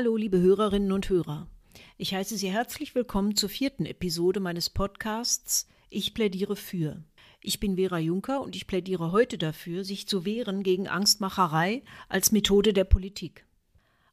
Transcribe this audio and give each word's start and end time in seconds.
Hallo, 0.00 0.16
liebe 0.16 0.38
Hörerinnen 0.38 0.92
und 0.92 1.08
Hörer. 1.08 1.48
Ich 1.96 2.14
heiße 2.14 2.36
Sie 2.36 2.52
herzlich 2.52 2.94
willkommen 2.94 3.34
zur 3.34 3.48
vierten 3.48 3.84
Episode 3.84 4.38
meines 4.38 4.70
Podcasts 4.70 5.66
Ich 5.90 6.14
plädiere 6.14 6.54
für. 6.54 7.02
Ich 7.40 7.58
bin 7.58 7.74
Vera 7.74 7.98
Juncker 7.98 8.40
und 8.40 8.54
ich 8.54 8.68
plädiere 8.68 9.10
heute 9.10 9.38
dafür, 9.38 9.82
sich 9.82 10.06
zu 10.06 10.24
wehren 10.24 10.62
gegen 10.62 10.86
Angstmacherei 10.86 11.82
als 12.08 12.30
Methode 12.30 12.72
der 12.72 12.84
Politik. 12.84 13.44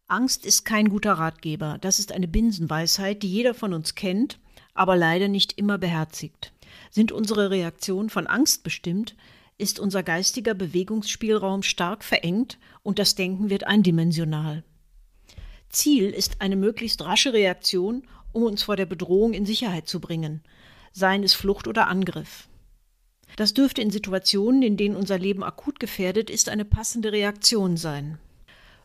Angst 0.07 0.43
ist 0.43 0.65
kein 0.65 0.89
guter 0.89 1.13
Ratgeber, 1.13 1.77
das 1.79 1.99
ist 1.99 2.11
eine 2.11 2.27
Binsenweisheit, 2.27 3.21
die 3.21 3.32
jeder 3.32 3.54
von 3.54 3.71
uns 3.71 3.93
kennt, 3.93 4.39
aber 4.74 4.96
leider 4.96 5.27
nicht 5.27 5.55
immer 5.55 5.77
beherzigt. 5.77 6.52
Sind 6.89 7.11
unsere 7.11 7.52
Reaktionen 7.52 8.10
von 8.10 8.25
Angst 8.25 8.63
bestimmt, 8.63 9.15
ist 9.60 9.79
unser 9.79 10.02
geistiger 10.02 10.55
Bewegungsspielraum 10.55 11.61
stark 11.61 12.04
verengt 12.04 12.57
und 12.82 12.97
das 12.97 13.13
Denken 13.13 13.52
wird 13.52 13.68
eindimensional. 13.68 14.63
Ziel 15.75 16.10
ist 16.10 16.42
eine 16.42 16.56
möglichst 16.56 17.04
rasche 17.04 17.34
Reaktion, 17.34 18.04
um 18.32 18.43
uns 18.43 18.64
vor 18.64 18.78
der 18.78 18.86
Bedrohung 18.86 19.33
in 19.33 19.46
Sicherheit 19.46 19.89
zu 19.89 20.00
bringen, 20.00 20.42
seien 20.93 21.21
es 21.21 21.33
Flucht 21.33 21.68
oder 21.68 21.88
Angriff. 21.88 22.47
Das 23.36 23.54
dürfte 23.54 23.82
in 23.82 23.92
Situationen, 23.92 24.61
in 24.61 24.78
denen 24.78 24.96
unser 24.96 25.19
Leben 25.19 25.43
akut 25.43 25.82
gefährdet 25.82 26.30
ist, 26.30 26.47
eine 26.47 26.64
passende 26.64 27.11
Reaktion 27.11 27.75
sein. 27.75 28.18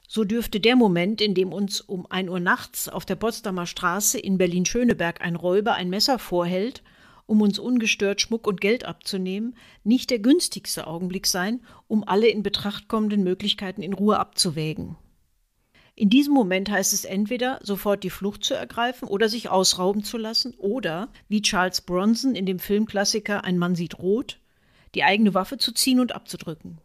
So 0.08 0.24
dürfte 0.24 0.58
der 0.58 0.74
Moment, 0.74 1.20
in 1.20 1.34
dem 1.34 1.52
uns 1.52 1.80
um 1.80 2.06
ein 2.10 2.28
Uhr 2.28 2.40
nachts 2.40 2.88
auf 2.88 3.04
der 3.04 3.14
Potsdamer 3.14 3.66
Straße 3.66 4.18
in 4.18 4.38
Berlin-Schöneberg 4.38 5.20
ein 5.20 5.36
Räuber 5.36 5.74
ein 5.74 5.90
Messer 5.90 6.18
vorhält, 6.18 6.82
um 7.26 7.40
uns 7.40 7.60
ungestört 7.60 8.20
Schmuck 8.20 8.48
und 8.48 8.60
Geld 8.60 8.84
abzunehmen, 8.84 9.54
nicht 9.84 10.10
der 10.10 10.18
günstigste 10.18 10.88
Augenblick 10.88 11.28
sein, 11.28 11.60
um 11.86 12.02
alle 12.02 12.26
in 12.26 12.42
Betracht 12.42 12.88
kommenden 12.88 13.22
Möglichkeiten 13.22 13.82
in 13.82 13.92
Ruhe 13.92 14.18
abzuwägen. 14.18 14.96
In 16.00 16.08
diesem 16.08 16.32
Moment 16.32 16.70
heißt 16.70 16.94
es 16.94 17.04
entweder 17.04 17.60
sofort 17.62 18.04
die 18.04 18.08
Flucht 18.08 18.42
zu 18.42 18.54
ergreifen 18.54 19.06
oder 19.06 19.28
sich 19.28 19.50
ausrauben 19.50 20.02
zu 20.02 20.16
lassen 20.16 20.54
oder, 20.56 21.10
wie 21.28 21.42
Charles 21.42 21.82
Bronson 21.82 22.34
in 22.34 22.46
dem 22.46 22.58
Filmklassiker 22.58 23.44
Ein 23.44 23.58
Mann 23.58 23.74
sieht 23.74 23.98
rot, 23.98 24.40
die 24.94 25.04
eigene 25.04 25.34
Waffe 25.34 25.58
zu 25.58 25.72
ziehen 25.72 26.00
und 26.00 26.12
abzudrücken. 26.12 26.78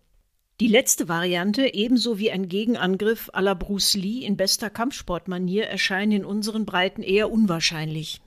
Die 0.60 0.68
letzte 0.68 1.08
Variante, 1.08 1.74
ebenso 1.74 2.20
wie 2.20 2.30
ein 2.30 2.50
Gegenangriff 2.50 3.30
à 3.34 3.40
la 3.40 3.54
Bruce 3.54 3.94
Lee 3.94 4.26
in 4.26 4.36
bester 4.36 4.70
Kampfsportmanier, 4.70 5.66
erscheinen 5.66 6.12
in 6.12 6.26
unseren 6.26 6.66
Breiten 6.66 7.02
eher 7.02 7.32
unwahrscheinlich. 7.32 8.20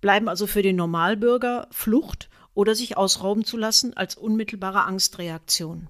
Bleiben 0.00 0.28
also 0.28 0.46
für 0.46 0.62
den 0.62 0.76
Normalbürger 0.76 1.66
Flucht 1.72 2.30
oder 2.54 2.76
sich 2.76 2.96
ausrauben 2.96 3.44
zu 3.44 3.56
lassen 3.56 3.96
als 3.96 4.14
unmittelbare 4.14 4.84
Angstreaktion. 4.84 5.88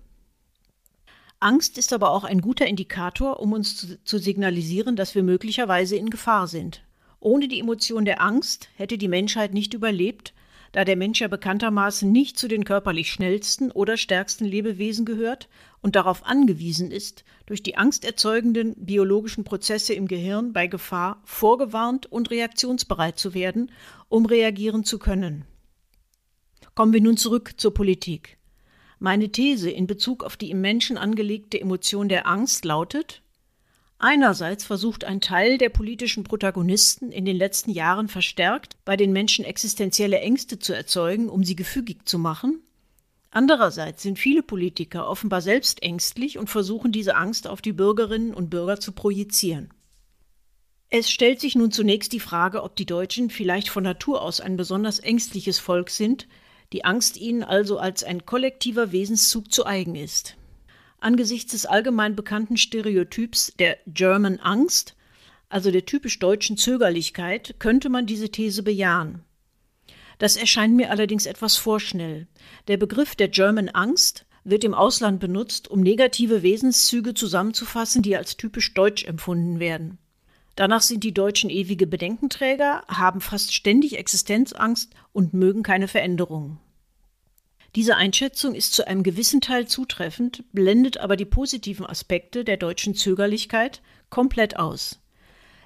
Angst 1.44 1.76
ist 1.76 1.92
aber 1.92 2.10
auch 2.10 2.24
ein 2.24 2.40
guter 2.40 2.66
Indikator, 2.66 3.38
um 3.38 3.52
uns 3.52 3.76
zu, 3.76 4.02
zu, 4.02 4.18
signalisieren, 4.18 4.96
dass 4.96 5.14
wir 5.14 5.22
möglicherweise 5.22 5.94
in 5.94 6.08
Gefahr 6.08 6.46
sind. 6.46 6.82
Ohne 7.20 7.48
die 7.48 7.60
Emotion 7.60 8.06
der 8.06 8.22
Angst 8.22 8.68
hätte 8.76 8.96
die 8.96 9.08
Menschheit 9.08 9.52
nicht 9.52 9.74
überlebt, 9.74 10.32
da 10.72 10.86
der 10.86 10.96
Mensch 10.96 11.20
ja 11.20 11.28
bekanntermaßen 11.28 12.10
nicht 12.10 12.38
zu 12.38 12.48
den 12.48 12.64
körperlich 12.64 13.12
schnellsten 13.12 13.70
oder 13.70 13.98
stärksten 13.98 14.46
Lebewesen 14.46 15.04
gehört 15.04 15.50
und 15.82 15.96
darauf 15.96 16.24
angewiesen 16.24 16.90
ist, 16.90 17.24
durch 17.44 17.62
die 17.62 17.76
angsterzeugenden 17.76 18.74
biologischen 18.76 19.44
Prozesse 19.44 19.92
im 19.92 20.08
Gehirn 20.08 20.54
bei 20.54 20.66
Gefahr 20.66 21.20
vorgewarnt 21.24 22.06
und 22.10 22.30
reaktionsbereit 22.30 23.18
zu 23.18 23.34
werden, 23.34 23.70
um 24.08 24.24
reagieren 24.24 24.84
zu 24.84 24.98
können. 24.98 25.44
Kommen 26.74 26.94
wir 26.94 27.02
nun 27.02 27.18
zurück 27.18 27.52
zur 27.58 27.74
Politik. 27.74 28.38
Meine 28.98 29.30
These 29.30 29.70
in 29.70 29.86
Bezug 29.86 30.24
auf 30.24 30.36
die 30.36 30.50
im 30.50 30.60
Menschen 30.60 30.96
angelegte 30.96 31.60
Emotion 31.60 32.08
der 32.08 32.26
Angst 32.26 32.64
lautet, 32.64 33.22
Einerseits 33.98 34.64
versucht 34.64 35.04
ein 35.04 35.20
Teil 35.20 35.56
der 35.56 35.70
politischen 35.70 36.24
Protagonisten 36.24 37.10
in 37.10 37.24
den 37.24 37.36
letzten 37.36 37.70
Jahren 37.70 38.08
verstärkt, 38.08 38.76
bei 38.84 38.96
den 38.96 39.12
Menschen 39.12 39.44
existenzielle 39.46 40.20
Ängste 40.20 40.58
zu 40.58 40.74
erzeugen, 40.74 41.28
um 41.28 41.44
sie 41.44 41.56
gefügig 41.56 42.06
zu 42.06 42.18
machen. 42.18 42.60
Andererseits 43.30 44.02
sind 44.02 44.18
viele 44.18 44.42
Politiker 44.42 45.08
offenbar 45.08 45.40
selbst 45.40 45.82
ängstlich 45.82 46.38
und 46.38 46.50
versuchen 46.50 46.92
diese 46.92 47.16
Angst 47.16 47.48
auf 47.48 47.62
die 47.62 47.72
Bürgerinnen 47.72 48.34
und 48.34 48.50
Bürger 48.50 48.78
zu 48.78 48.92
projizieren. 48.92 49.72
Es 50.90 51.10
stellt 51.10 51.40
sich 51.40 51.56
nun 51.56 51.72
zunächst 51.72 52.12
die 52.12 52.20
Frage, 52.20 52.62
ob 52.62 52.76
die 52.76 52.86
Deutschen 52.86 53.30
vielleicht 53.30 53.68
von 53.68 53.82
Natur 53.82 54.22
aus 54.22 54.40
ein 54.40 54.56
besonders 54.56 54.98
ängstliches 54.98 55.58
Volk 55.58 55.90
sind, 55.90 56.28
die 56.74 56.84
Angst 56.84 57.16
ihnen 57.16 57.44
also 57.44 57.78
als 57.78 58.02
ein 58.02 58.26
kollektiver 58.26 58.90
Wesenszug 58.90 59.52
zu 59.52 59.64
eigen 59.64 59.94
ist. 59.94 60.36
Angesichts 60.98 61.52
des 61.52 61.66
allgemein 61.66 62.16
bekannten 62.16 62.56
Stereotyps 62.56 63.52
der 63.60 63.78
German 63.86 64.40
Angst, 64.40 64.96
also 65.48 65.70
der 65.70 65.86
typisch 65.86 66.18
deutschen 66.18 66.56
Zögerlichkeit, 66.56 67.54
könnte 67.60 67.90
man 67.90 68.06
diese 68.06 68.28
These 68.28 68.64
bejahen. 68.64 69.22
Das 70.18 70.34
erscheint 70.34 70.74
mir 70.74 70.90
allerdings 70.90 71.26
etwas 71.26 71.56
vorschnell. 71.56 72.26
Der 72.66 72.76
Begriff 72.76 73.14
der 73.14 73.28
German 73.28 73.68
Angst 73.68 74.26
wird 74.42 74.64
im 74.64 74.74
Ausland 74.74 75.20
benutzt, 75.20 75.68
um 75.68 75.78
negative 75.78 76.42
Wesenszüge 76.42 77.14
zusammenzufassen, 77.14 78.02
die 78.02 78.16
als 78.16 78.36
typisch 78.36 78.74
deutsch 78.74 79.04
empfunden 79.04 79.60
werden. 79.60 79.98
Danach 80.56 80.82
sind 80.82 81.04
die 81.04 81.14
Deutschen 81.14 81.50
ewige 81.50 81.86
Bedenkenträger, 81.86 82.82
haben 82.88 83.20
fast 83.20 83.54
ständig 83.54 83.96
Existenzangst 83.96 84.92
und 85.12 85.34
mögen 85.34 85.62
keine 85.62 85.86
Veränderungen. 85.86 86.58
Diese 87.74 87.96
Einschätzung 87.96 88.54
ist 88.54 88.72
zu 88.72 88.86
einem 88.86 89.02
gewissen 89.02 89.40
Teil 89.40 89.66
zutreffend, 89.66 90.44
blendet 90.52 90.98
aber 90.98 91.16
die 91.16 91.24
positiven 91.24 91.84
Aspekte 91.84 92.44
der 92.44 92.56
deutschen 92.56 92.94
Zögerlichkeit 92.94 93.82
komplett 94.10 94.56
aus. 94.56 95.00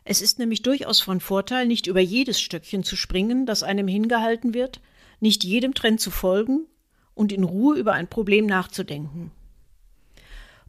Es 0.05 0.23
ist 0.23 0.39
nämlich 0.39 0.63
durchaus 0.63 1.03
von 1.03 1.21
Vorteil, 1.21 1.67
nicht 1.67 1.87
über 1.87 2.01
jedes 2.01 2.41
Stöckchen 2.41 2.83
zu 2.83 2.97
springen, 2.97 3.45
das 3.45 3.63
einem 3.63 3.87
hingehalten 3.89 4.55
wird, 4.55 4.81
nicht 5.21 5.45
jedem 5.45 5.75
Trend 5.75 6.01
zu 6.01 6.11
folgen 6.11 6.67
und 7.15 7.31
in 7.31 7.45
Ruhe 7.45 7.77
über 7.77 7.93
ein 7.93 8.09
Problem 8.09 8.47
nachzudenken. 8.47 9.31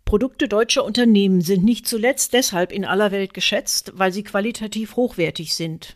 Produkte 0.04 0.50
deutscher 0.50 0.84
Unternehmen 0.84 1.40
sind 1.40 1.64
nicht 1.64 1.88
zuletzt 1.88 2.34
deshalb 2.34 2.74
in 2.74 2.84
aller 2.84 3.12
Welt 3.12 3.34
geschätzt, 3.34 3.94
weil 3.96 4.12
sie 4.12 4.24
qualitativ 4.24 4.98
hochwertig 4.98 5.54
sind. 5.54 5.96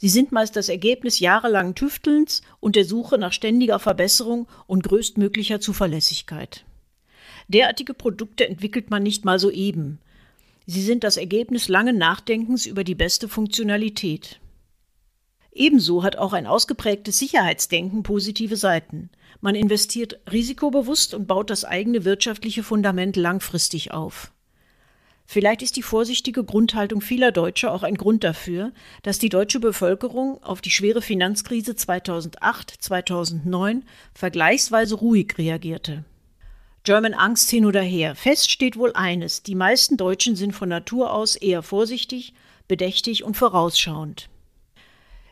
Sie 0.00 0.08
sind 0.08 0.32
meist 0.32 0.56
das 0.56 0.70
Ergebnis 0.70 1.18
jahrelangen 1.18 1.74
Tüftelns 1.74 2.40
und 2.58 2.74
der 2.74 2.86
Suche 2.86 3.18
nach 3.18 3.34
ständiger 3.34 3.78
Verbesserung 3.78 4.48
und 4.66 4.82
größtmöglicher 4.82 5.60
Zuverlässigkeit. 5.60 6.64
Derartige 7.48 7.92
Produkte 7.92 8.48
entwickelt 8.48 8.88
man 8.88 9.02
nicht 9.02 9.26
mal 9.26 9.38
so 9.38 9.50
eben. 9.50 9.98
Sie 10.64 10.80
sind 10.80 11.04
das 11.04 11.18
Ergebnis 11.18 11.68
langen 11.68 11.98
Nachdenkens 11.98 12.64
über 12.64 12.82
die 12.82 12.94
beste 12.94 13.28
Funktionalität. 13.28 14.40
Ebenso 15.52 16.02
hat 16.02 16.16
auch 16.16 16.32
ein 16.32 16.46
ausgeprägtes 16.46 17.18
Sicherheitsdenken 17.18 18.02
positive 18.02 18.56
Seiten. 18.56 19.10
Man 19.42 19.54
investiert 19.54 20.18
risikobewusst 20.32 21.12
und 21.12 21.26
baut 21.26 21.50
das 21.50 21.66
eigene 21.66 22.06
wirtschaftliche 22.06 22.62
Fundament 22.62 23.16
langfristig 23.16 23.90
auf. 23.90 24.32
Vielleicht 25.32 25.62
ist 25.62 25.76
die 25.76 25.84
vorsichtige 25.84 26.42
Grundhaltung 26.42 27.00
vieler 27.00 27.30
Deutscher 27.30 27.72
auch 27.72 27.84
ein 27.84 27.94
Grund 27.94 28.24
dafür, 28.24 28.72
dass 29.04 29.20
die 29.20 29.28
deutsche 29.28 29.60
Bevölkerung 29.60 30.42
auf 30.42 30.60
die 30.60 30.72
schwere 30.72 31.02
Finanzkrise 31.02 31.70
2008-2009 31.70 33.82
vergleichsweise 34.12 34.96
ruhig 34.96 35.38
reagierte. 35.38 36.04
German 36.82 37.14
Angst 37.14 37.48
hin 37.48 37.64
oder 37.64 37.80
her. 37.80 38.16
Fest 38.16 38.50
steht 38.50 38.76
wohl 38.76 38.90
eines: 38.94 39.44
Die 39.44 39.54
meisten 39.54 39.96
Deutschen 39.96 40.34
sind 40.34 40.50
von 40.50 40.68
Natur 40.68 41.12
aus 41.12 41.36
eher 41.36 41.62
vorsichtig, 41.62 42.34
bedächtig 42.66 43.22
und 43.22 43.36
vorausschauend. 43.36 44.28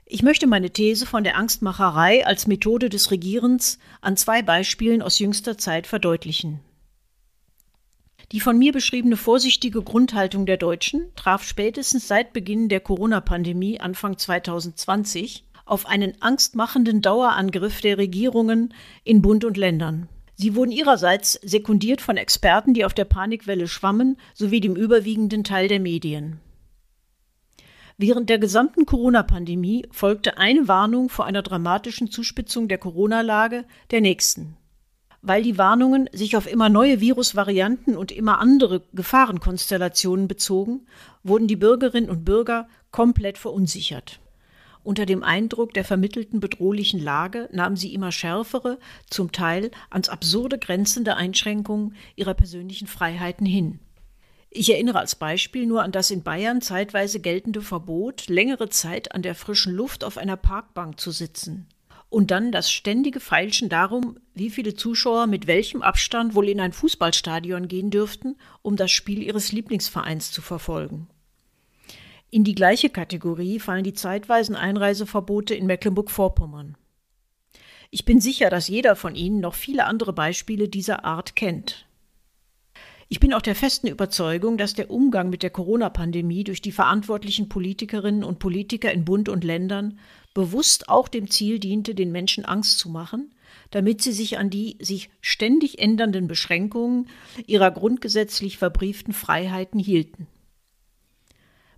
Ich 0.07 0.23
möchte 0.23 0.47
meine 0.47 0.71
These 0.71 1.07
von 1.07 1.25
der 1.25 1.37
Angstmacherei 1.37 2.25
als 2.25 2.47
Methode 2.47 2.89
des 2.89 3.11
Regierens 3.11 3.81
an 4.01 4.17
zwei 4.17 4.43
Beispielen 4.43 5.03
aus 5.03 5.19
jüngster 5.19 5.59
Zeit 5.59 5.89
verdeutlichen. 5.89 6.61
Die 8.31 8.41
von 8.41 8.59
mir 8.59 8.73
beschriebene 8.73 9.17
vorsichtige 9.17 9.81
Grundhaltung 9.81 10.45
der 10.45 10.59
Deutschen 10.59 11.07
traf 11.17 11.43
spätestens 11.43 12.09
seit 12.09 12.35
Beginn 12.35 12.69
der 12.69 12.81
Corona-Pandemie 12.81 13.81
Anfang 13.81 14.19
2020 14.19 15.45
auf 15.65 15.87
einen 15.87 16.13
angstmachenden 16.21 17.01
Dauerangriff 17.01 17.81
der 17.81 17.97
Regierungen 17.97 18.75
in 19.03 19.23
Bund 19.23 19.47
und 19.47 19.57
Ländern. 19.57 20.09
Sie 20.35 20.55
wurden 20.55 20.73
ihrerseits 20.73 21.33
sekundiert 21.43 22.03
von 22.03 22.19
Experten, 22.19 22.75
die 22.75 22.85
auf 22.85 22.93
der 22.93 23.07
Panikwelle 23.07 23.67
schwammen, 23.67 24.19
sowie 24.35 24.61
dem 24.61 24.77
überwiegenden 24.77 25.43
Teil 25.43 25.69
der 25.69 25.81
Medien. 25.81 26.39
Während 27.97 28.29
der 28.29 28.39
gesamten 28.39 28.85
Corona-Pandemie 28.85 29.87
folgte 29.91 30.37
eine 30.37 30.69
Warnung 30.69 31.09
vor 31.09 31.25
einer 31.25 31.43
dramatischen 31.43 32.11
Zuspitzung 32.11 32.69
der 32.69 32.79
Corona-Lage 32.79 33.65
der 33.91 34.03
nächsten 34.03 34.57
weil 35.23 35.43
die 35.43 35.59
Warnungen 35.59 36.09
sich 36.13 36.37
auf 36.37 36.51
immer 36.51 36.69
neue 36.69 37.01
Virusvarianten 37.01 37.97
und 37.97 38.13
immer 38.13 38.39
andere 38.39 38.83
Gefahrenkonstellationen 38.93 40.29
bezogen, 40.29 40.87
wurden 41.23 41.49
die 41.49 41.57
Bürgerinnen 41.57 42.11
und 42.11 42.25
Bürger 42.25 42.69
komplett 42.91 43.39
verunsichert. 43.39 44.21
Unter 44.85 45.07
dem 45.07 45.23
Eindruck 45.23 45.75
der 45.75 45.85
vermittelten 45.85 46.41
bedrohlichen 46.41 47.01
Lage 47.01 47.49
nahmen 47.53 47.77
sie 47.77 47.93
immer 47.93 48.13
schärfere, 48.13 48.79
zum 49.11 49.33
Teil 49.33 49.71
ans 49.91 50.09
absurde 50.09 50.59
grenzende 50.59 51.17
Einschränkungen 51.17 51.95
ihrer 52.17 52.35
persönlichen 52.35 52.87
Freiheiten 52.87 53.45
hin. 53.45 53.81
Ich 54.51 54.73
erinnere 54.73 54.99
als 54.99 55.15
Beispiel 55.15 55.67
nur 55.67 55.83
an 55.83 55.93
das 55.93 56.11
in 56.11 56.23
Bayern 56.23 56.63
zeitweise 56.63 57.21
geltende 57.21 57.61
Verbot, 57.61 58.29
längere 58.29 58.71
Zeit 58.71 59.15
an 59.15 59.21
der 59.21 59.35
frischen 59.35 59.75
Luft 59.75 60.05
auf 60.05 60.17
einer 60.17 60.37
Parkbank 60.37 60.99
zu 60.99 61.11
sitzen. 61.11 61.67
Und 62.11 62.31
dann 62.31 62.53
das 62.53 62.71
ständige 62.73 63.21
Feilschen 63.21 63.69
darum, 63.69 64.19
wie 64.35 64.51
viele 64.51 64.75
Zuschauer 64.75 65.27
mit 65.27 65.47
welchem 65.47 65.83
Abstand 65.83 66.35
wohl 66.35 66.49
in 66.49 66.61
ein 66.61 66.73
Fußballstadion 66.73 67.69
gehen 67.69 67.91
dürften, 67.91 68.37
um 68.63 68.77
das 68.77 68.91
Spiel 68.91 69.23
ihres 69.23 69.53
Lieblingsvereins 69.53 70.31
zu 70.31 70.41
verfolgen. 70.41 71.09
In 72.31 72.45
die 72.45 72.55
gleiche 72.55 72.91
Kategorie 72.91 73.59
fallen 73.59 73.85
die 73.85 73.95
zeitweisen 73.95 74.55
Einreiseverbote 74.55 75.55
in 75.55 75.67
Mecklenburg-Vorpommern. 75.67 76.77
Ich 77.91 78.05
bin 78.05 78.21
sicher, 78.21 78.51
dass 78.51 78.69
jeder 78.69 78.97
von 78.97 79.15
Ihnen 79.15 79.41
noch 79.41 79.55
viele 79.55 79.87
andere 79.87 80.13
Beispiele 80.13 80.69
dieser 80.69 81.07
Art 81.07 81.37
kennt. 81.37 81.88
Ich 83.11 83.21
bin 83.21 83.33
auch 83.33 83.41
der 83.41 83.55
festen 83.55 83.87
Überzeugung, 83.87 84.59
dass 84.59 84.75
der 84.75 84.91
Umgang 84.91 85.31
mit 85.31 85.43
der 85.43 85.49
Corona-Pandemie 85.49 86.45
durch 86.45 86.61
die 86.61 86.73
verantwortlichen 86.73 87.49
Politikerinnen 87.49 88.23
und 88.23 88.39
Politiker 88.39 88.93
in 88.93 89.07
Bund 89.07 89.31
und 89.31 89.45
Ländern 89.45 89.99
bewusst 90.35 90.91
auch 90.91 91.09
dem 91.09 91.31
Ziel 91.31 91.59
diente, 91.59 91.95
den 91.95 92.13
Menschen 92.13 92.45
Angst 92.45 92.79
zu 92.79 92.91
machen, 92.91 93.35
damit 93.71 94.03
sie 94.03 94.13
sich 94.13 94.37
an 94.37 94.51
die 94.51 94.77
sich 94.81 95.09
ständig 95.23 95.79
ändernden 95.79 96.29
Beschränkungen 96.29 97.09
ihrer 97.47 97.71
grundgesetzlich 97.71 98.59
verbrieften 98.59 99.15
Freiheiten 99.15 99.81
hielten. 99.81 100.27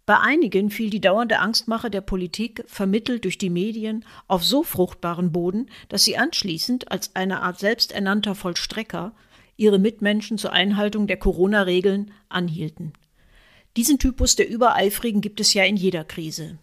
Bei 0.06 0.18
einigen 0.18 0.70
fiel 0.70 0.90
die 0.90 1.00
dauernde 1.00 1.38
Angstmache 1.38 1.88
der 1.88 2.00
Politik, 2.00 2.64
vermittelt 2.66 3.22
durch 3.22 3.38
die 3.38 3.50
Medien, 3.50 4.04
auf 4.26 4.42
so 4.42 4.64
fruchtbaren 4.64 5.30
Boden, 5.30 5.68
dass 5.88 6.02
sie 6.02 6.16
anschließend 6.16 6.90
als 6.90 7.14
eine 7.14 7.42
Art 7.42 7.60
selbsternannter 7.60 8.34
Vollstrecker 8.34 9.12
ihre 9.60 9.78
Mitmenschen 9.78 10.38
zur 10.38 10.52
Einhaltung 10.52 11.06
der 11.06 11.18
Corona-Regeln 11.18 12.12
anhielten. 12.30 12.94
Diesen 13.76 13.98
Typus 13.98 14.34
der 14.34 14.48
Übereifrigen 14.48 15.20
gibt 15.20 15.38
es 15.38 15.52
ja 15.52 15.64
in 15.64 15.76
jeder 15.76 16.02
Krise. 16.02 16.58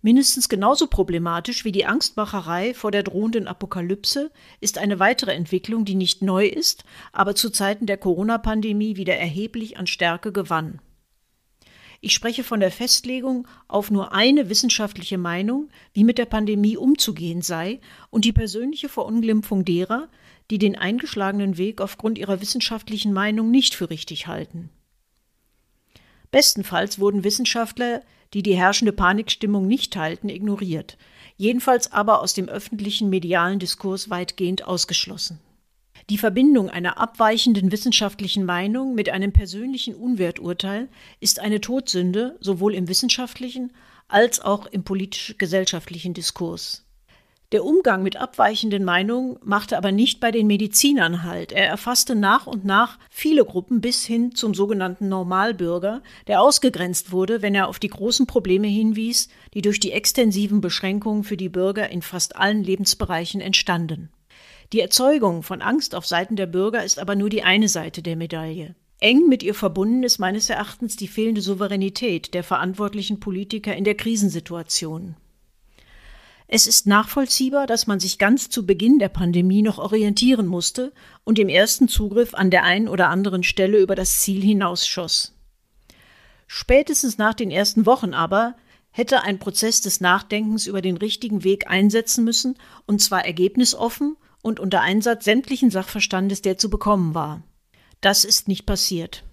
Mindestens 0.00 0.48
genauso 0.48 0.86
problematisch 0.86 1.64
wie 1.64 1.72
die 1.72 1.86
Angstmacherei 1.86 2.74
vor 2.74 2.90
der 2.90 3.02
drohenden 3.02 3.46
Apokalypse 3.46 4.30
ist 4.60 4.78
eine 4.78 4.98
weitere 4.98 5.32
Entwicklung, 5.32 5.84
die 5.84 5.94
nicht 5.94 6.22
neu 6.22 6.46
ist, 6.46 6.84
aber 7.12 7.34
zu 7.34 7.50
Zeiten 7.50 7.86
der 7.86 7.96
Corona-Pandemie 7.98 8.96
wieder 8.96 9.16
erheblich 9.16 9.76
an 9.78 9.86
Stärke 9.86 10.32
gewann. 10.32 10.80
Ich 12.00 12.12
spreche 12.12 12.44
von 12.44 12.60
der 12.60 12.70
Festlegung 12.70 13.48
auf 13.66 13.90
nur 13.90 14.12
eine 14.12 14.50
wissenschaftliche 14.50 15.16
Meinung, 15.16 15.70
wie 15.94 16.04
mit 16.04 16.18
der 16.18 16.26
Pandemie 16.26 16.76
umzugehen 16.76 17.40
sei, 17.40 17.80
und 18.10 18.26
die 18.26 18.32
persönliche 18.32 18.90
Verunglimpfung 18.90 19.64
derer, 19.64 20.08
die 20.50 20.58
den 20.58 20.76
eingeschlagenen 20.76 21.56
Weg 21.56 21.80
aufgrund 21.80 22.18
ihrer 22.18 22.40
wissenschaftlichen 22.40 23.12
Meinung 23.12 23.50
nicht 23.50 23.74
für 23.74 23.90
richtig 23.90 24.26
halten. 24.26 24.70
Bestenfalls 26.30 26.98
wurden 26.98 27.24
Wissenschaftler, 27.24 28.02
die 28.34 28.42
die 28.42 28.56
herrschende 28.56 28.92
Panikstimmung 28.92 29.66
nicht 29.66 29.92
teilten, 29.92 30.28
ignoriert, 30.28 30.98
jedenfalls 31.36 31.92
aber 31.92 32.20
aus 32.20 32.34
dem 32.34 32.48
öffentlichen 32.48 33.08
medialen 33.08 33.58
Diskurs 33.58 34.10
weitgehend 34.10 34.66
ausgeschlossen. 34.66 35.40
Die 36.10 36.18
Verbindung 36.18 36.68
einer 36.68 36.98
abweichenden 36.98 37.72
wissenschaftlichen 37.72 38.44
Meinung 38.44 38.94
mit 38.94 39.08
einem 39.08 39.32
persönlichen 39.32 39.94
Unwerturteil 39.94 40.88
ist 41.20 41.38
eine 41.38 41.60
Todsünde 41.60 42.36
sowohl 42.40 42.74
im 42.74 42.88
wissenschaftlichen 42.88 43.72
als 44.08 44.40
auch 44.40 44.66
im 44.66 44.84
politisch-gesellschaftlichen 44.84 46.12
Diskurs. 46.12 46.83
Der 47.54 47.64
Umgang 47.64 48.02
mit 48.02 48.16
abweichenden 48.16 48.82
Meinungen 48.82 49.36
machte 49.44 49.78
aber 49.78 49.92
nicht 49.92 50.18
bei 50.18 50.32
den 50.32 50.48
Medizinern 50.48 51.22
Halt. 51.22 51.52
Er 51.52 51.68
erfasste 51.68 52.16
nach 52.16 52.48
und 52.48 52.64
nach 52.64 52.98
viele 53.10 53.44
Gruppen 53.44 53.80
bis 53.80 54.04
hin 54.04 54.34
zum 54.34 54.54
sogenannten 54.54 55.08
Normalbürger, 55.08 56.02
der 56.26 56.42
ausgegrenzt 56.42 57.12
wurde, 57.12 57.42
wenn 57.42 57.54
er 57.54 57.68
auf 57.68 57.78
die 57.78 57.90
großen 57.90 58.26
Probleme 58.26 58.66
hinwies, 58.66 59.28
die 59.54 59.62
durch 59.62 59.78
die 59.78 59.92
extensiven 59.92 60.60
Beschränkungen 60.60 61.22
für 61.22 61.36
die 61.36 61.48
Bürger 61.48 61.88
in 61.90 62.02
fast 62.02 62.34
allen 62.34 62.64
Lebensbereichen 62.64 63.40
entstanden. 63.40 64.10
Die 64.72 64.80
Erzeugung 64.80 65.44
von 65.44 65.62
Angst 65.62 65.94
auf 65.94 66.06
Seiten 66.06 66.34
der 66.34 66.46
Bürger 66.46 66.82
ist 66.82 66.98
aber 66.98 67.14
nur 67.14 67.28
die 67.28 67.44
eine 67.44 67.68
Seite 67.68 68.02
der 68.02 68.16
Medaille. 68.16 68.74
Eng 68.98 69.28
mit 69.28 69.44
ihr 69.44 69.54
verbunden 69.54 70.02
ist 70.02 70.18
meines 70.18 70.50
Erachtens 70.50 70.96
die 70.96 71.06
fehlende 71.06 71.40
Souveränität 71.40 72.34
der 72.34 72.42
verantwortlichen 72.42 73.20
Politiker 73.20 73.76
in 73.76 73.84
der 73.84 73.94
Krisensituation. 73.94 75.14
Es 76.46 76.66
ist 76.66 76.86
nachvollziehbar, 76.86 77.66
dass 77.66 77.86
man 77.86 78.00
sich 78.00 78.18
ganz 78.18 78.50
zu 78.50 78.66
Beginn 78.66 78.98
der 78.98 79.08
Pandemie 79.08 79.62
noch 79.62 79.78
orientieren 79.78 80.46
musste 80.46 80.92
und 81.24 81.38
im 81.38 81.48
ersten 81.48 81.88
Zugriff 81.88 82.34
an 82.34 82.50
der 82.50 82.64
einen 82.64 82.88
oder 82.88 83.08
anderen 83.08 83.42
Stelle 83.42 83.78
über 83.78 83.94
das 83.94 84.20
Ziel 84.20 84.42
hinausschoss. 84.42 85.34
Spätestens 86.46 87.18
nach 87.18 87.34
den 87.34 87.50
ersten 87.50 87.86
Wochen 87.86 88.12
aber 88.12 88.56
hätte 88.90 89.22
ein 89.22 89.38
Prozess 89.38 89.80
des 89.80 90.00
Nachdenkens 90.00 90.66
über 90.66 90.82
den 90.82 90.96
richtigen 90.96 91.42
Weg 91.42 91.68
einsetzen 91.68 92.24
müssen, 92.24 92.56
und 92.86 93.00
zwar 93.00 93.24
ergebnisoffen 93.24 94.16
und 94.42 94.60
unter 94.60 94.82
Einsatz 94.82 95.24
sämtlichen 95.24 95.70
Sachverstandes, 95.70 96.42
der 96.42 96.58
zu 96.58 96.70
bekommen 96.70 97.14
war. 97.14 97.42
Das 98.00 98.24
ist 98.24 98.46
nicht 98.46 98.66
passiert. 98.66 99.24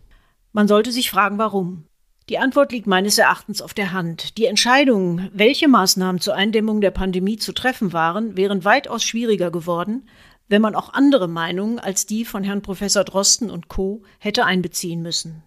Man 0.53 0.67
sollte 0.67 0.91
sich 0.91 1.11
fragen, 1.11 1.37
warum. 1.37 1.85
Die 2.31 2.39
Antwort 2.39 2.71
liegt 2.71 2.87
meines 2.87 3.17
Erachtens 3.17 3.61
auf 3.61 3.73
der 3.73 3.91
Hand. 3.91 4.37
Die 4.37 4.45
Entscheidung, 4.45 5.27
welche 5.33 5.67
Maßnahmen 5.67 6.21
zur 6.21 6.33
Eindämmung 6.33 6.79
der 6.79 6.91
Pandemie 6.91 7.35
zu 7.35 7.51
treffen 7.51 7.91
waren, 7.91 8.37
wären 8.37 8.63
weitaus 8.63 9.03
schwieriger 9.03 9.51
geworden, 9.51 10.07
wenn 10.47 10.61
man 10.61 10.73
auch 10.73 10.93
andere 10.93 11.27
Meinungen 11.27 11.77
als 11.77 12.05
die 12.05 12.23
von 12.23 12.45
Herrn 12.45 12.61
Professor 12.61 13.03
Drosten 13.03 13.51
und 13.51 13.67
Co. 13.67 14.03
hätte 14.17 14.45
einbeziehen 14.45 15.01
müssen. 15.01 15.43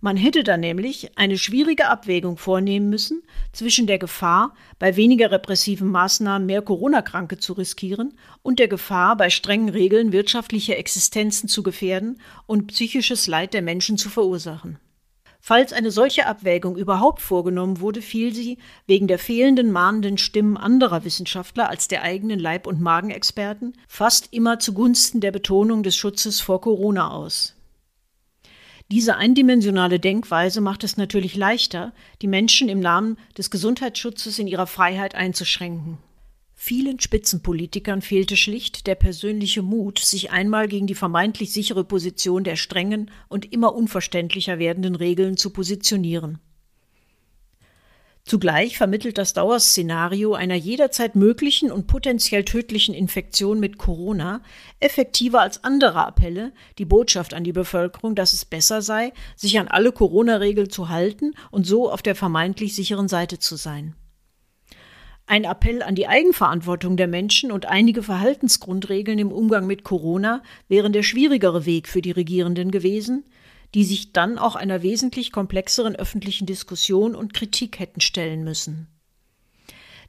Man 0.00 0.16
hätte 0.16 0.42
dann 0.42 0.58
nämlich 0.58 1.16
eine 1.16 1.38
schwierige 1.38 1.86
Abwägung 1.86 2.38
vornehmen 2.38 2.90
müssen 2.90 3.22
zwischen 3.52 3.86
der 3.86 4.00
Gefahr, 4.00 4.56
bei 4.80 4.96
weniger 4.96 5.30
repressiven 5.30 5.86
Maßnahmen 5.92 6.44
mehr 6.44 6.62
Corona-Kranke 6.62 7.38
zu 7.38 7.52
riskieren 7.52 8.14
und 8.42 8.58
der 8.58 8.66
Gefahr, 8.66 9.16
bei 9.16 9.30
strengen 9.30 9.68
Regeln 9.68 10.10
wirtschaftliche 10.10 10.74
Existenzen 10.74 11.48
zu 11.48 11.62
gefährden 11.62 12.20
und 12.46 12.66
psychisches 12.66 13.28
Leid 13.28 13.54
der 13.54 13.62
Menschen 13.62 13.96
zu 13.96 14.08
verursachen. 14.08 14.80
Falls 15.40 15.72
eine 15.72 15.90
solche 15.90 16.26
Abwägung 16.26 16.76
überhaupt 16.76 17.22
vorgenommen 17.22 17.80
wurde, 17.80 18.02
fiel 18.02 18.34
sie 18.34 18.58
wegen 18.86 19.08
der 19.08 19.18
fehlenden 19.18 19.72
mahnenden 19.72 20.18
Stimmen 20.18 20.58
anderer 20.58 21.04
Wissenschaftler 21.04 21.70
als 21.70 21.88
der 21.88 22.02
eigenen 22.02 22.38
Leib- 22.38 22.66
und 22.66 22.80
Magenexperten 22.80 23.72
fast 23.88 24.28
immer 24.32 24.58
zugunsten 24.58 25.20
der 25.20 25.32
Betonung 25.32 25.82
des 25.82 25.96
Schutzes 25.96 26.40
vor 26.40 26.60
Corona 26.60 27.10
aus. 27.10 27.56
Diese 28.90 29.16
eindimensionale 29.16 29.98
Denkweise 29.98 30.60
macht 30.60 30.84
es 30.84 30.96
natürlich 30.96 31.36
leichter, 31.36 31.92
die 32.22 32.26
Menschen 32.26 32.68
im 32.68 32.80
Namen 32.80 33.16
des 33.38 33.50
Gesundheitsschutzes 33.50 34.38
in 34.38 34.46
ihrer 34.46 34.66
Freiheit 34.66 35.14
einzuschränken. 35.14 35.98
Vielen 36.62 37.00
Spitzenpolitikern 37.00 38.02
fehlte 38.02 38.36
schlicht 38.36 38.86
der 38.86 38.94
persönliche 38.94 39.62
Mut, 39.62 39.98
sich 39.98 40.30
einmal 40.30 40.68
gegen 40.68 40.86
die 40.86 40.94
vermeintlich 40.94 41.54
sichere 41.54 41.84
Position 41.84 42.44
der 42.44 42.56
strengen 42.56 43.10
und 43.28 43.50
immer 43.50 43.74
unverständlicher 43.74 44.58
werdenden 44.58 44.94
Regeln 44.94 45.38
zu 45.38 45.48
positionieren. 45.54 46.38
Zugleich 48.26 48.76
vermittelt 48.76 49.16
das 49.16 49.32
Dauerszenario 49.32 50.34
einer 50.34 50.54
jederzeit 50.54 51.16
möglichen 51.16 51.72
und 51.72 51.86
potenziell 51.86 52.44
tödlichen 52.44 52.94
Infektion 52.94 53.58
mit 53.58 53.78
Corona 53.78 54.42
effektiver 54.80 55.40
als 55.40 55.64
andere 55.64 56.06
Appelle 56.06 56.52
die 56.76 56.84
Botschaft 56.84 57.32
an 57.32 57.42
die 57.42 57.54
Bevölkerung, 57.54 58.14
dass 58.14 58.34
es 58.34 58.44
besser 58.44 58.82
sei, 58.82 59.14
sich 59.34 59.58
an 59.58 59.68
alle 59.68 59.92
Corona-Regeln 59.92 60.68
zu 60.68 60.90
halten 60.90 61.32
und 61.50 61.66
so 61.66 61.90
auf 61.90 62.02
der 62.02 62.14
vermeintlich 62.14 62.74
sicheren 62.74 63.08
Seite 63.08 63.38
zu 63.38 63.56
sein. 63.56 63.96
Ein 65.30 65.44
Appell 65.44 65.84
an 65.84 65.94
die 65.94 66.08
Eigenverantwortung 66.08 66.96
der 66.96 67.06
Menschen 67.06 67.52
und 67.52 67.66
einige 67.66 68.02
Verhaltensgrundregeln 68.02 69.16
im 69.20 69.30
Umgang 69.30 69.64
mit 69.64 69.84
Corona 69.84 70.42
wären 70.66 70.92
der 70.92 71.04
schwierigere 71.04 71.66
Weg 71.66 71.86
für 71.86 72.02
die 72.02 72.10
Regierenden 72.10 72.72
gewesen, 72.72 73.22
die 73.72 73.84
sich 73.84 74.12
dann 74.12 74.38
auch 74.38 74.56
einer 74.56 74.82
wesentlich 74.82 75.30
komplexeren 75.30 75.94
öffentlichen 75.94 76.46
Diskussion 76.46 77.14
und 77.14 77.32
Kritik 77.32 77.78
hätten 77.78 78.00
stellen 78.00 78.42
müssen. 78.42 78.88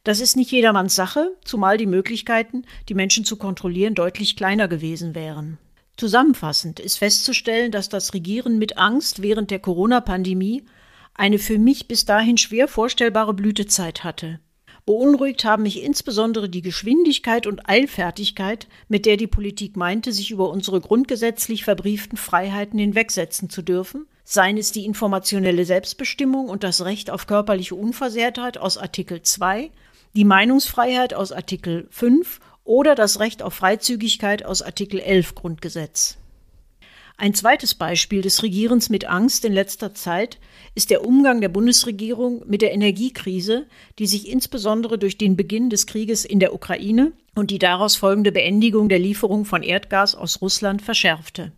Das 0.04 0.22
ist 0.22 0.38
nicht 0.38 0.50
jedermanns 0.52 0.96
Sache, 0.96 1.38
zumal 1.46 1.78
die 1.78 1.86
Möglichkeiten, 1.86 2.66
die 2.90 2.96
Menschen 2.96 3.24
zu 3.24 3.36
kontrollieren, 3.36 3.94
deutlich 3.94 4.36
kleiner 4.36 4.68
gewesen 4.68 5.14
wären. 5.14 5.60
Zusammenfassend 5.98 6.80
ist 6.80 6.98
festzustellen, 6.98 7.72
dass 7.72 7.90
das 7.90 8.16
Regieren 8.16 8.58
mit 8.58 8.80
Angst 8.80 9.22
während 9.22 9.52
der 9.52 9.60
Corona-Pandemie 9.60 10.66
eine 11.14 11.38
für 11.38 11.60
mich 11.60 11.88
bis 11.88 12.06
dahin 12.06 12.40
schwer 12.40 12.68
vorstellbare 12.68 13.36
Blütezeit 13.36 14.04
hatte. 14.04 14.40
Beunruhigt 14.86 15.46
haben 15.46 15.64
mich 15.64 15.84
insbesondere 15.84 16.50
die 16.50 16.62
Geschwindigkeit 16.62 17.46
und 17.46 17.70
Eilfertigkeit, 17.70 18.68
mit 18.88 19.06
der 19.06 19.18
die 19.18 19.28
Politik 19.28 19.78
meinte, 19.78 20.12
sich 20.12 20.32
über 20.32 20.50
unsere 20.50 20.82
grundgesetzlich 20.82 21.64
verbrieften 21.64 22.18
Freiheiten 22.18 22.80
hinwegsetzen 22.80 23.50
zu 23.50 23.62
dürfen, 23.62 24.08
seien 24.24 24.58
es 24.58 24.72
die 24.72 24.86
informationelle 24.86 25.66
Selbstbestimmung 25.66 26.50
und 26.50 26.64
das 26.64 26.84
Recht 26.84 27.12
auf 27.12 27.28
körperliche 27.28 27.76
Unversehrtheit 27.76 28.58
aus 28.58 28.78
Artikel 28.78 29.22
2, 29.22 29.70
die 30.16 30.26
Meinungsfreiheit 30.26 31.14
aus 31.14 31.32
Artikel 31.32 31.88
5 31.92 32.40
oder 32.64 32.96
das 32.96 33.20
Recht 33.20 33.44
auf 33.44 33.54
Freizügigkeit 33.54 34.46
aus 34.46 34.62
Artikel 34.62 35.00
11 35.00 35.36
Grundgesetz. 35.36 36.18
Ein 37.22 37.36
zweites 37.36 37.76
Beispiel 37.76 38.24
des 38.24 38.42
Regierens 38.42 38.90
mit 38.90 39.06
Angst 39.06 39.46
in 39.46 39.54
letzter 39.54 39.94
Zeit 39.94 40.40
ist 40.74 40.90
der 40.90 41.06
Umgang 41.06 41.40
der 41.40 41.50
Bundesregierung 41.50 42.42
mit 42.48 42.64
der 42.64 42.74
Energiekrise, 42.74 43.68
die 44.00 44.08
sich 44.08 44.28
insbesondere 44.28 44.98
durch 44.98 45.20
den 45.20 45.38
Beginn 45.38 45.70
des 45.70 45.86
Krieges 45.86 46.26
in 46.26 46.40
der 46.40 46.52
Ukraine 46.52 47.12
und 47.36 47.52
die 47.52 47.60
daraus 47.60 47.96
folgende 47.96 48.32
Beendigung 48.32 48.90
der 48.90 48.98
Lieferung 48.98 49.46
von 49.46 49.62
Erdgas 49.62 50.16
aus 50.16 50.42
Russland 50.42 50.82
verschärfte. 50.82 51.52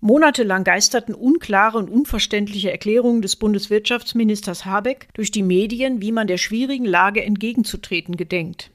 Monatelang 0.00 0.64
geisterten 0.64 1.12
unklare 1.12 1.76
und 1.76 1.90
unverständliche 1.90 2.70
Erklärungen 2.70 3.20
des 3.20 3.36
Bundeswirtschaftsministers 3.36 4.64
Habeck 4.64 5.08
durch 5.12 5.30
die 5.30 5.42
Medien, 5.42 6.00
wie 6.00 6.10
man 6.10 6.26
der 6.26 6.38
schwierigen 6.38 6.86
Lage 6.86 7.22
entgegenzutreten 7.22 8.16
gedenkt. 8.16 8.70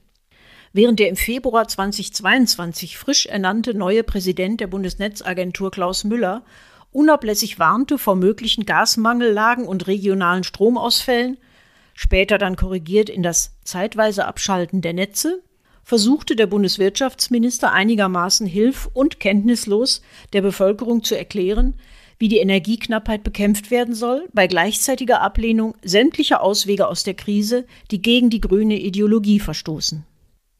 Während 0.76 1.00
der 1.00 1.08
im 1.08 1.16
Februar 1.16 1.66
2022 1.66 2.98
frisch 2.98 3.24
ernannte 3.24 3.72
neue 3.72 4.02
Präsident 4.02 4.60
der 4.60 4.66
Bundesnetzagentur 4.66 5.70
Klaus 5.70 6.04
Müller 6.04 6.44
unablässig 6.92 7.58
warnte 7.58 7.96
vor 7.96 8.14
möglichen 8.14 8.66
Gasmangellagen 8.66 9.64
und 9.64 9.86
regionalen 9.86 10.44
Stromausfällen, 10.44 11.38
später 11.94 12.36
dann 12.36 12.56
korrigiert 12.56 13.08
in 13.08 13.22
das 13.22 13.56
zeitweise 13.64 14.26
Abschalten 14.26 14.82
der 14.82 14.92
Netze, 14.92 15.42
versuchte 15.82 16.36
der 16.36 16.46
Bundeswirtschaftsminister 16.46 17.72
einigermaßen 17.72 18.46
hilf- 18.46 18.90
und 18.92 19.18
kenntnislos 19.18 20.02
der 20.34 20.42
Bevölkerung 20.42 21.02
zu 21.02 21.16
erklären, 21.16 21.72
wie 22.18 22.28
die 22.28 22.36
Energieknappheit 22.36 23.24
bekämpft 23.24 23.70
werden 23.70 23.94
soll, 23.94 24.28
bei 24.34 24.46
gleichzeitiger 24.46 25.22
Ablehnung 25.22 25.74
sämtlicher 25.82 26.42
Auswege 26.42 26.86
aus 26.86 27.02
der 27.02 27.14
Krise, 27.14 27.64
die 27.90 28.02
gegen 28.02 28.28
die 28.28 28.42
grüne 28.42 28.78
Ideologie 28.78 29.40
verstoßen. 29.40 30.04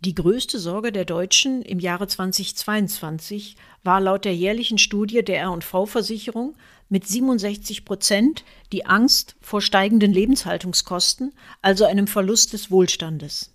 Die 0.01 0.15
größte 0.15 0.59
Sorge 0.59 0.93
der 0.93 1.07
Deutschen 1.07 1.63
im 1.63 1.81
Jahre 1.81 2.07
2022 2.07 3.57
war 3.83 3.99
laut 3.99 4.27
der 4.27 4.37
jährlichen 4.37 4.77
Studie 4.77 5.25
der 5.25 5.41
R&V-Versicherung 5.41 6.55
mit 6.91 7.07
67 7.07 7.85
Prozent 7.87 8.45
die 8.73 8.85
Angst 8.85 9.37
vor 9.41 9.63
steigenden 9.63 10.13
Lebenshaltungskosten, 10.13 11.33
also 11.63 11.87
einem 11.87 12.07
Verlust 12.07 12.53
des 12.53 12.71
Wohlstandes. 12.71 13.55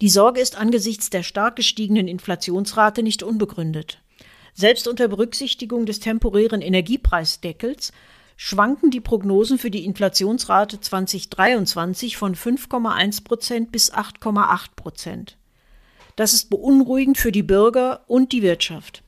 Die 0.00 0.08
Sorge 0.08 0.40
ist 0.40 0.56
angesichts 0.56 1.10
der 1.10 1.24
stark 1.24 1.56
gestiegenen 1.56 2.06
Inflationsrate 2.06 3.02
nicht 3.02 3.24
unbegründet. 3.24 4.00
Selbst 4.54 4.86
unter 4.86 5.08
Berücksichtigung 5.08 5.84
des 5.84 5.98
temporären 5.98 6.62
Energiepreisdeckels 6.62 7.92
schwanken 8.36 8.90
die 8.90 9.00
Prognosen 9.00 9.58
für 9.58 9.70
die 9.70 9.84
Inflationsrate 9.84 10.80
2023 10.80 12.16
von 12.16 12.34
5,1 12.34 13.24
Prozent 13.24 13.72
bis 13.72 13.92
8,8 13.92 14.68
Prozent. 14.76 15.36
Das 16.20 16.34
ist 16.34 16.50
beunruhigend 16.50 17.16
für 17.16 17.32
die 17.32 17.42
Bürger 17.42 18.04
und 18.06 18.32
die 18.32 18.42
Wirtschaft. 18.42 19.02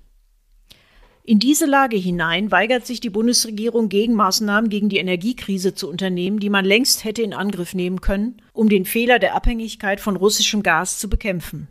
In 1.25 1.39
diese 1.39 1.67
Lage 1.67 1.99
hinein 1.99 2.51
weigert 2.51 2.87
sich 2.87 3.01
die 3.01 3.11
Bundesregierung, 3.11 3.91
Gegenmaßnahmen 3.91 4.71
gegen 4.71 4.89
die 4.89 4.97
Energiekrise 4.97 5.75
zu 5.75 5.91
unternehmen, 5.91 6.39
die 6.41 6.49
man 6.49 6.65
längst 6.65 7.05
hätte 7.05 7.21
in 7.21 7.35
Angriff 7.35 7.75
nehmen 7.75 8.01
können, 8.01 8.41
um 8.55 8.71
den 8.71 8.87
Fehler 8.87 9.19
der 9.19 9.35
Abhängigkeit 9.35 10.01
von 10.01 10.17
russischem 10.17 10.63
Gas 10.63 11.01
zu 11.01 11.11
bekämpfen. 11.11 11.69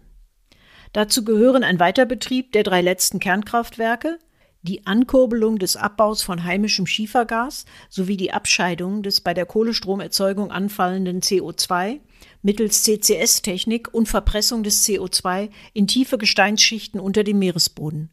Dazu 0.94 1.26
gehören 1.26 1.64
ein 1.64 1.80
Weiterbetrieb 1.80 2.52
der 2.52 2.62
drei 2.62 2.82
letzten 2.82 3.18
Kernkraftwerke, 3.18 4.20
die 4.62 4.86
Ankurbelung 4.86 5.58
des 5.58 5.76
Abbaus 5.76 6.22
von 6.22 6.44
heimischem 6.44 6.86
Schiefergas 6.86 7.66
sowie 7.90 8.16
die 8.16 8.32
Abscheidung 8.32 9.02
des 9.02 9.22
bei 9.22 9.34
der 9.34 9.48
Kohlestromerzeugung 9.48 10.52
anfallenden 10.52 11.22
CO2 11.22 12.00
mittels 12.42 12.84
CCS-Technik 12.84 13.94
und 13.94 14.08
Verpressung 14.08 14.64
des 14.64 14.86
CO2 14.86 15.50
in 15.74 15.88
tiefe 15.88 16.18
Gesteinsschichten 16.18 17.00
unter 17.00 17.24
dem 17.24 17.40
Meeresboden. 17.40 18.10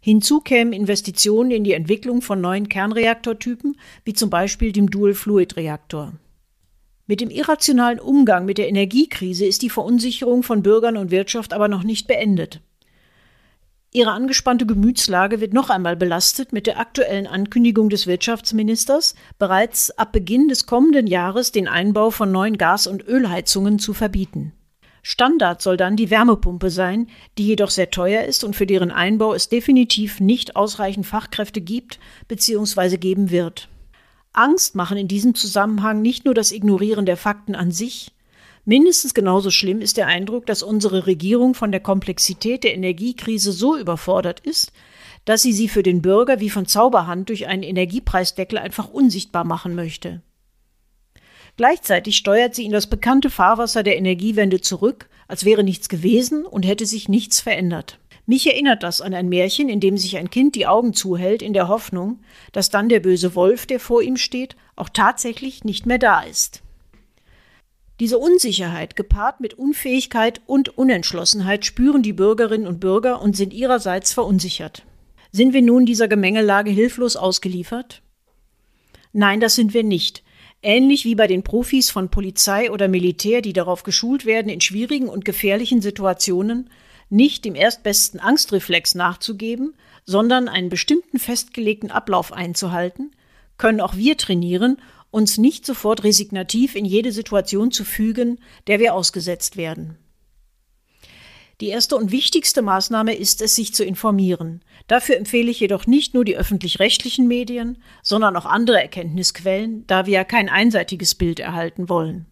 Hinzu 0.00 0.40
kämen 0.40 0.72
Investitionen 0.72 1.50
in 1.50 1.64
die 1.64 1.72
Entwicklung 1.72 2.22
von 2.22 2.40
neuen 2.40 2.68
Kernreaktortypen, 2.68 3.76
wie 4.04 4.12
zum 4.12 4.30
Beispiel 4.30 4.72
dem 4.72 4.90
Dual-Fluid-Reaktor. 4.90 6.12
Mit 7.08 7.20
dem 7.20 7.30
irrationalen 7.30 8.00
Umgang 8.00 8.44
mit 8.44 8.58
der 8.58 8.68
Energiekrise 8.68 9.46
ist 9.46 9.62
die 9.62 9.70
Verunsicherung 9.70 10.42
von 10.42 10.62
Bürgern 10.62 10.96
und 10.96 11.10
Wirtschaft 11.10 11.52
aber 11.52 11.68
noch 11.68 11.82
nicht 11.82 12.08
beendet. 12.08 12.60
Ihre 13.96 14.10
angespannte 14.10 14.66
Gemütslage 14.66 15.40
wird 15.40 15.54
noch 15.54 15.70
einmal 15.70 15.96
belastet 15.96 16.52
mit 16.52 16.66
der 16.66 16.78
aktuellen 16.78 17.26
Ankündigung 17.26 17.88
des 17.88 18.06
Wirtschaftsministers, 18.06 19.14
bereits 19.38 19.90
ab 19.90 20.12
Beginn 20.12 20.48
des 20.48 20.66
kommenden 20.66 21.06
Jahres 21.06 21.50
den 21.50 21.66
Einbau 21.66 22.10
von 22.10 22.30
neuen 22.30 22.58
Gas- 22.58 22.86
und 22.86 23.08
Ölheizungen 23.08 23.78
zu 23.78 23.94
verbieten. 23.94 24.52
Standard 25.02 25.62
soll 25.62 25.78
dann 25.78 25.96
die 25.96 26.10
Wärmepumpe 26.10 26.68
sein, 26.68 27.06
die 27.38 27.46
jedoch 27.46 27.70
sehr 27.70 27.90
teuer 27.90 28.24
ist 28.24 28.44
und 28.44 28.54
für 28.54 28.66
deren 28.66 28.90
Einbau 28.90 29.32
es 29.32 29.48
definitiv 29.48 30.20
nicht 30.20 30.56
ausreichend 30.56 31.06
Fachkräfte 31.06 31.62
gibt 31.62 31.98
bzw. 32.28 32.98
geben 32.98 33.30
wird. 33.30 33.70
Angst 34.34 34.74
machen 34.74 34.98
in 34.98 35.08
diesem 35.08 35.34
Zusammenhang 35.34 36.02
nicht 36.02 36.26
nur 36.26 36.34
das 36.34 36.52
Ignorieren 36.52 37.06
der 37.06 37.16
Fakten 37.16 37.54
an 37.54 37.70
sich, 37.70 38.12
Mindestens 38.68 39.14
genauso 39.14 39.52
schlimm 39.52 39.80
ist 39.80 39.96
der 39.96 40.08
Eindruck, 40.08 40.44
dass 40.46 40.64
unsere 40.64 41.06
Regierung 41.06 41.54
von 41.54 41.70
der 41.70 41.78
Komplexität 41.78 42.64
der 42.64 42.74
Energiekrise 42.74 43.52
so 43.52 43.76
überfordert 43.76 44.40
ist, 44.40 44.72
dass 45.24 45.42
sie 45.42 45.52
sie 45.52 45.68
für 45.68 45.84
den 45.84 46.02
Bürger 46.02 46.40
wie 46.40 46.50
von 46.50 46.66
Zauberhand 46.66 47.28
durch 47.28 47.46
einen 47.46 47.62
Energiepreisdeckel 47.62 48.58
einfach 48.58 48.88
unsichtbar 48.88 49.44
machen 49.44 49.76
möchte. 49.76 50.20
Gleichzeitig 51.56 52.16
steuert 52.16 52.56
sie 52.56 52.64
in 52.64 52.72
das 52.72 52.88
bekannte 52.88 53.30
Fahrwasser 53.30 53.84
der 53.84 53.96
Energiewende 53.96 54.60
zurück, 54.60 55.08
als 55.28 55.44
wäre 55.44 55.62
nichts 55.62 55.88
gewesen 55.88 56.44
und 56.44 56.66
hätte 56.66 56.86
sich 56.86 57.08
nichts 57.08 57.40
verändert. 57.40 58.00
Mich 58.26 58.48
erinnert 58.48 58.82
das 58.82 59.00
an 59.00 59.14
ein 59.14 59.28
Märchen, 59.28 59.68
in 59.68 59.78
dem 59.78 59.96
sich 59.96 60.16
ein 60.16 60.28
Kind 60.28 60.56
die 60.56 60.66
Augen 60.66 60.92
zuhält, 60.92 61.40
in 61.40 61.52
der 61.52 61.68
Hoffnung, 61.68 62.18
dass 62.50 62.68
dann 62.68 62.88
der 62.88 62.98
böse 62.98 63.36
Wolf, 63.36 63.66
der 63.66 63.78
vor 63.78 64.02
ihm 64.02 64.16
steht, 64.16 64.56
auch 64.74 64.88
tatsächlich 64.88 65.62
nicht 65.62 65.86
mehr 65.86 65.98
da 65.98 66.22
ist. 66.22 66.64
Diese 67.98 68.18
Unsicherheit 68.18 68.94
gepaart 68.94 69.40
mit 69.40 69.54
Unfähigkeit 69.54 70.42
und 70.46 70.76
Unentschlossenheit 70.76 71.64
spüren 71.64 72.02
die 72.02 72.12
Bürgerinnen 72.12 72.66
und 72.66 72.78
Bürger 72.78 73.22
und 73.22 73.36
sind 73.36 73.54
ihrerseits 73.54 74.12
verunsichert. 74.12 74.84
Sind 75.32 75.54
wir 75.54 75.62
nun 75.62 75.86
dieser 75.86 76.06
Gemengelage 76.06 76.70
hilflos 76.70 77.16
ausgeliefert? 77.16 78.02
Nein, 79.12 79.40
das 79.40 79.54
sind 79.54 79.72
wir 79.72 79.82
nicht. 79.82 80.22
Ähnlich 80.62 81.04
wie 81.04 81.14
bei 81.14 81.26
den 81.26 81.42
Profis 81.42 81.90
von 81.90 82.10
Polizei 82.10 82.70
oder 82.70 82.88
Militär, 82.88 83.40
die 83.40 83.52
darauf 83.52 83.82
geschult 83.82 84.26
werden, 84.26 84.48
in 84.48 84.60
schwierigen 84.60 85.08
und 85.08 85.24
gefährlichen 85.24 85.80
Situationen 85.80 86.70
nicht 87.08 87.44
dem 87.44 87.54
erstbesten 87.54 88.20
Angstreflex 88.20 88.94
nachzugeben, 88.94 89.74
sondern 90.04 90.48
einen 90.48 90.68
bestimmten 90.68 91.18
festgelegten 91.18 91.90
Ablauf 91.90 92.32
einzuhalten, 92.32 93.12
können 93.58 93.80
auch 93.80 93.96
wir 93.96 94.16
trainieren, 94.16 94.78
uns 95.16 95.38
nicht 95.38 95.64
sofort 95.64 96.04
resignativ 96.04 96.74
in 96.76 96.84
jede 96.84 97.10
Situation 97.10 97.72
zu 97.72 97.84
fügen, 97.84 98.38
der 98.66 98.80
wir 98.80 98.92
ausgesetzt 98.92 99.56
werden. 99.56 99.96
Die 101.62 101.68
erste 101.68 101.96
und 101.96 102.12
wichtigste 102.12 102.60
Maßnahme 102.60 103.14
ist 103.14 103.40
es, 103.40 103.56
sich 103.56 103.72
zu 103.72 103.82
informieren. 103.82 104.62
Dafür 104.88 105.16
empfehle 105.16 105.50
ich 105.50 105.58
jedoch 105.58 105.86
nicht 105.86 106.12
nur 106.12 106.22
die 106.22 106.36
öffentlich-rechtlichen 106.36 107.26
Medien, 107.26 107.78
sondern 108.02 108.36
auch 108.36 108.44
andere 108.44 108.78
Erkenntnisquellen, 108.78 109.86
da 109.86 110.04
wir 110.04 110.12
ja 110.12 110.24
kein 110.24 110.50
einseitiges 110.50 111.14
Bild 111.14 111.40
erhalten 111.40 111.88
wollen. 111.88 112.26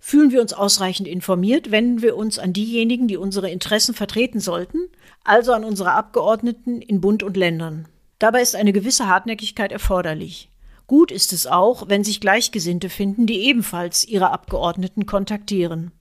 Fühlen 0.00 0.32
wir 0.32 0.40
uns 0.40 0.54
ausreichend 0.54 1.06
informiert, 1.06 1.70
wenden 1.70 2.00
wir 2.00 2.16
uns 2.16 2.38
an 2.38 2.54
diejenigen, 2.54 3.06
die 3.06 3.18
unsere 3.18 3.50
Interessen 3.50 3.94
vertreten 3.94 4.40
sollten, 4.40 4.78
also 5.24 5.52
an 5.52 5.62
unsere 5.62 5.92
Abgeordneten 5.92 6.80
in 6.80 7.02
Bund 7.02 7.22
und 7.22 7.36
Ländern. 7.36 7.86
Dabei 8.18 8.40
ist 8.40 8.56
eine 8.56 8.72
gewisse 8.72 9.08
Hartnäckigkeit 9.08 9.72
erforderlich. 9.72 10.48
Gut 10.86 11.10
ist 11.10 11.32
es 11.32 11.46
auch, 11.46 11.88
wenn 11.88 12.04
sich 12.04 12.20
Gleichgesinnte 12.20 12.90
finden, 12.90 13.26
die 13.26 13.40
ebenfalls 13.40 14.04
ihre 14.04 14.30
Abgeordneten 14.30 15.06
kontaktieren. 15.06 15.92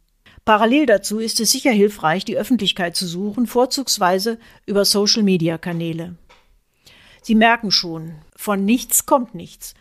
Parallel 0.46 0.86
dazu 0.86 1.20
ist 1.20 1.40
es 1.40 1.52
sicher 1.52 1.72
hilfreich, 1.72 2.26
die 2.26 2.38
Öffentlichkeit 2.38 2.98
zu 2.98 3.08
suchen, 3.08 3.48
vorzugsweise 3.48 4.38
über 4.66 4.84
Social-Media-Kanäle. 4.84 6.16
Sie 7.22 7.36
merken 7.36 7.72
schon, 7.72 8.16
von 8.36 8.66
nichts 8.66 9.06
kommt 9.06 9.34
nichts. 9.34 9.74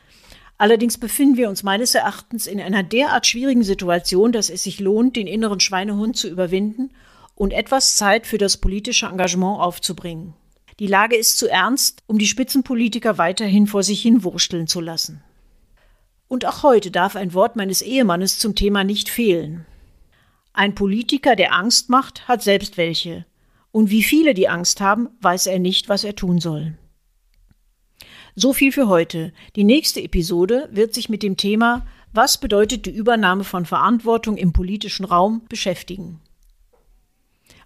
Allerdings 0.58 0.98
befinden 0.98 1.36
wir 1.36 1.48
uns 1.48 1.64
meines 1.64 1.96
Erachtens 1.96 2.46
in 2.46 2.60
einer 2.60 2.84
derart 2.84 3.26
schwierigen 3.26 3.64
Situation, 3.64 4.30
dass 4.30 4.48
es 4.48 4.62
sich 4.62 4.78
lohnt, 4.78 5.16
den 5.16 5.26
inneren 5.26 5.58
Schweinehund 5.58 6.16
zu 6.16 6.28
überwinden 6.28 6.90
und 7.34 7.52
etwas 7.52 7.96
Zeit 7.96 8.28
für 8.28 8.38
das 8.38 8.58
politische 8.58 9.06
Engagement 9.06 9.58
aufzubringen. 9.58 10.34
Die 10.82 10.88
Lage 10.88 11.14
ist 11.14 11.38
zu 11.38 11.48
ernst, 11.48 12.02
um 12.08 12.18
die 12.18 12.26
Spitzenpolitiker 12.26 13.16
weiterhin 13.16 13.68
vor 13.68 13.84
sich 13.84 14.02
hin 14.02 14.24
wursteln 14.24 14.66
zu 14.66 14.80
lassen. 14.80 15.22
Und 16.26 16.44
auch 16.44 16.64
heute 16.64 16.90
darf 16.90 17.14
ein 17.14 17.34
Wort 17.34 17.54
meines 17.54 17.82
Ehemannes 17.82 18.40
zum 18.40 18.56
Thema 18.56 18.82
nicht 18.82 19.08
fehlen. 19.08 19.64
Ein 20.52 20.74
Politiker, 20.74 21.36
der 21.36 21.54
Angst 21.54 21.88
macht, 21.88 22.26
hat 22.26 22.42
selbst 22.42 22.78
welche. 22.78 23.24
Und 23.70 23.90
wie 23.90 24.02
viele 24.02 24.34
die 24.34 24.48
Angst 24.48 24.80
haben, 24.80 25.08
weiß 25.20 25.46
er 25.46 25.60
nicht, 25.60 25.88
was 25.88 26.02
er 26.02 26.16
tun 26.16 26.40
soll. 26.40 26.76
So 28.34 28.52
viel 28.52 28.72
für 28.72 28.88
heute. 28.88 29.32
Die 29.54 29.62
nächste 29.62 30.02
Episode 30.02 30.68
wird 30.72 30.94
sich 30.94 31.08
mit 31.08 31.22
dem 31.22 31.36
Thema 31.36 31.86
Was 32.12 32.38
bedeutet 32.38 32.86
die 32.86 32.90
Übernahme 32.90 33.44
von 33.44 33.66
Verantwortung 33.66 34.36
im 34.36 34.52
politischen 34.52 35.04
Raum 35.04 35.42
beschäftigen. 35.48 36.20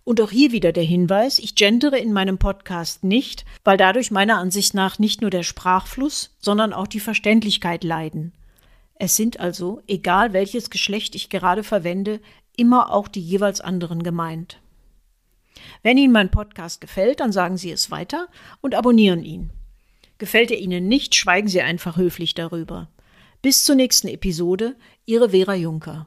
Und 0.07 0.21
auch 0.21 0.31
hier 0.31 0.53
wieder 0.53 0.71
der 0.71 0.85
Hinweis, 0.85 1.41
ich 1.41 1.57
gendere 1.57 1.99
in 1.99 2.13
meinem 2.13 2.39
Podcast 2.39 3.03
nicht, 3.03 3.45
weil 3.65 3.77
dadurch 3.77 4.13
meiner 4.13 4.39
Ansicht 4.39 4.73
nach 4.73 5.01
nicht 5.01 5.21
nur 5.21 5.31
der 5.31 5.43
Sprachfluss, 5.43 6.37
sondern 6.39 6.73
auch 6.73 6.87
die 6.87 7.01
Verständlichkeit 7.01 7.83
leiden. 7.83 8.33
Es 8.95 9.17
sind 9.17 9.41
also, 9.41 9.83
egal 9.89 10.33
welches 10.33 10.71
Geschlecht 10.71 11.17
ich 11.17 11.29
gerade 11.29 11.65
verwende, 11.65 12.21
immer 12.57 12.93
auch 12.93 13.09
die 13.09 13.21
jeweils 13.21 13.61
anderen 13.61 14.05
gemeint. 14.05 14.61
Wenn 15.83 15.99
Ihnen 15.99 16.13
mein 16.13 16.31
Podcast 16.31 16.81
gefällt, 16.81 17.19
dann 17.19 17.33
sagen 17.33 17.57
Sie 17.57 17.73
es 17.73 17.91
weiter 17.91 18.29
und 18.61 18.77
abonnieren 18.77 19.25
ihn. 19.25 19.51
Gefällt 20.19 20.53
er 20.53 20.61
Ihnen 20.61 20.87
nicht, 20.87 21.17
schweigen 21.17 21.49
Sie 21.49 21.63
einfach 21.63 21.97
höflich 21.97 22.35
darüber. 22.35 22.89
Bis 23.43 23.65
zur 23.65 23.75
nächsten 23.75 24.07
Episode, 24.07 24.77
Ihre 25.05 25.31
Vera 25.31 25.57
Juncker. 25.57 26.07